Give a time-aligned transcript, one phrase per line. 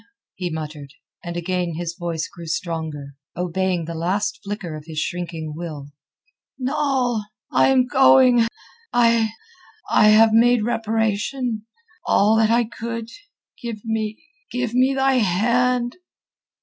[0.33, 5.53] he muttered, and again his voice grew stronger, obeying the last flicker of his shrinking
[5.55, 5.91] will.
[6.57, 7.23] "Noll!
[7.51, 8.47] I am going!
[8.91, 11.67] I...I have made reparation...
[12.07, 13.09] all that I could.
[13.61, 14.23] Give me...
[14.51, 15.97] give me thy hand!"